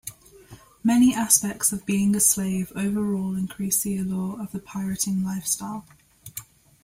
Many 0.83 1.13
aspects 1.13 1.71
of 1.71 1.85
being 1.85 2.15
a 2.15 2.19
slave 2.19 2.73
overall 2.75 3.35
increased 3.35 3.83
the 3.83 3.97
allure 3.99 4.41
of 4.41 4.51
the 4.51 4.57
pirating 4.57 5.23
lifestyle. 5.23 5.85